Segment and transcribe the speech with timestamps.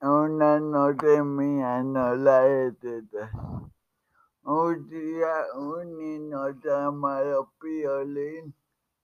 [0.00, 3.30] una noche mía no la detesta.
[4.42, 8.54] Un día un niño llamado Piolín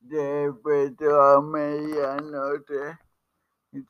[0.00, 2.98] despertó a medianoche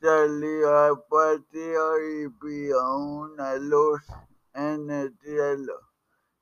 [0.01, 4.01] salió al patio y vio una luz
[4.53, 5.79] en el cielo.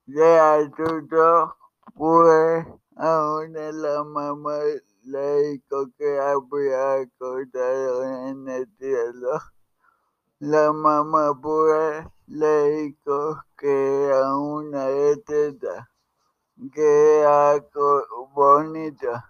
[0.07, 1.55] Se asustó,
[1.93, 2.65] pues
[2.95, 4.59] aún la mamá
[5.03, 7.74] le dijo que había cielo.
[10.47, 11.33] La mamá
[13.57, 15.89] que era una estrella,
[16.71, 17.25] que
[18.35, 19.27] bonita.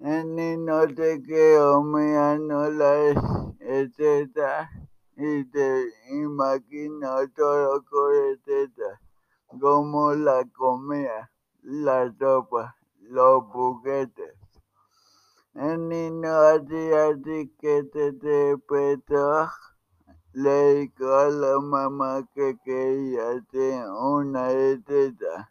[0.00, 2.94] El niño se quedó mirando la
[3.60, 4.68] estrella
[5.16, 9.00] y se imaginó todo con estrella,
[9.58, 11.30] como la comida,
[11.62, 14.34] la sopa, los juguetes.
[15.54, 19.48] El niño así así que se despertó
[20.34, 25.50] le dijo a la mamá que quería ser una estrella,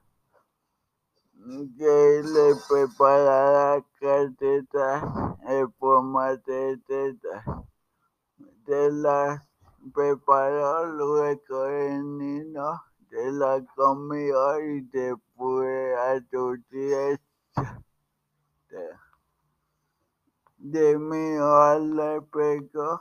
[1.77, 5.03] que le preparara galletas
[5.47, 7.65] en forma de estrella.
[8.65, 9.43] Se las
[9.93, 17.21] preparó luego el niño, se la comió y se fue a su siesta.
[20.71, 22.99] Se miró al espejo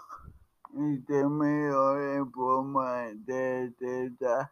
[0.81, 4.50] y se miró en forma de estrella.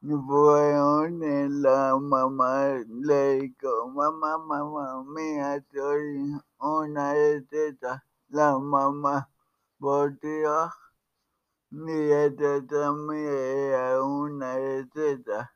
[0.00, 8.02] Fueron y la mamá le dijo, mamá, mamá, mira, soy una estrella.
[8.30, 9.28] La mamá
[9.78, 10.70] volteó
[11.70, 15.52] y ella también era una estrella.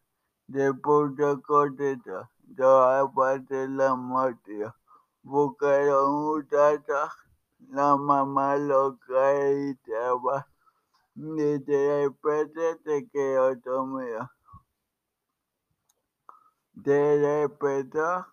[0.52, 4.74] Se puso contento, yo aparte la mordió.
[5.22, 7.08] Buscaron muchachos
[7.70, 10.46] la mamá lo acreditaba
[11.16, 14.30] y de repente se quedó dormido.
[16.84, 18.26] Se despertó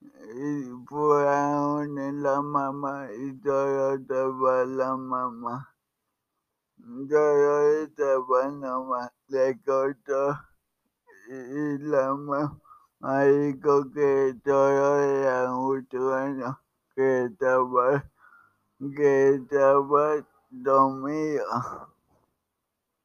[0.00, 5.74] y fueron en la mamá y todo estaba la mamá.
[7.08, 10.38] Todo estaba nomás, le cortó
[11.28, 16.60] y la mamá dijo que todo era un sueño,
[16.94, 18.04] que estaba
[18.78, 20.24] que estaba.